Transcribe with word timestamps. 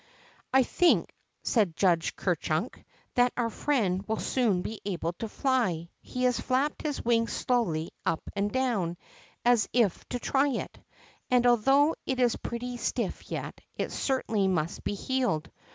I 0.51 0.63
think,'' 0.63 1.13
said 1.43 1.77
Judge 1.77 2.15
Ker 2.15 2.33
Chunk, 2.33 2.83
that 3.13 3.31
our 3.37 3.51
friend 3.51 4.01
Avill 4.07 4.19
soon 4.19 4.63
he 4.63 4.81
able 4.83 5.13
to 5.19 5.29
fly. 5.29 5.89
He 6.01 6.23
has 6.23 6.39
flapped 6.39 6.81
his 6.81 7.01
Aving 7.01 7.27
sloAvly 7.27 7.89
up 8.03 8.23
and 8.35 8.51
doAAui, 8.51 8.97
as 9.45 9.69
if 9.71 10.03
to 10.09 10.17
try 10.17 10.47
it, 10.47 10.79
and, 11.29 11.45
although 11.45 11.95
it 12.07 12.19
is 12.19 12.35
pretty 12.35 12.77
stiff 12.77 13.29
yet, 13.29 13.61
it 13.75 13.91
certainly 13.91 14.47
must 14.47 14.81
he 14.85 14.95
healed." 14.95 15.51